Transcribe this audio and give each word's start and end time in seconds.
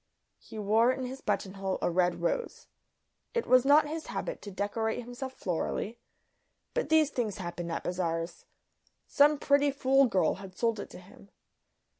He 0.39 0.57
wore 0.57 0.91
in 0.91 1.05
his 1.05 1.21
buttonhole 1.21 1.77
a 1.79 1.91
red 1.91 2.23
rose; 2.23 2.65
it 3.35 3.45
was 3.45 3.65
not 3.65 3.87
his 3.87 4.07
habit 4.07 4.41
to 4.41 4.49
decorate 4.49 5.03
himself 5.03 5.39
florally, 5.39 5.97
but 6.73 6.89
these 6.89 7.11
things 7.11 7.37
happen 7.37 7.69
at 7.69 7.83
bazaars; 7.83 8.47
some 9.05 9.37
pretty 9.37 9.69
fool 9.69 10.07
girl 10.07 10.33
had 10.41 10.55
sold 10.57 10.79
it 10.79 10.89
to 10.89 10.97
him. 10.97 11.29